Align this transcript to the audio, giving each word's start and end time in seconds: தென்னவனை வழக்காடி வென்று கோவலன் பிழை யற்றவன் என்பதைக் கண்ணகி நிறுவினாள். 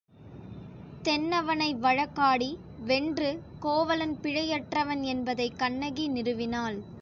தென்னவனை 1.03 1.75
வழக்காடி 1.75 2.57
வென்று 2.85 3.41
கோவலன் 3.59 4.19
பிழை 4.19 4.49
யற்றவன் 4.51 5.01
என்பதைக் 5.01 5.57
கண்ணகி 5.57 6.09
நிறுவினாள். 6.09 6.81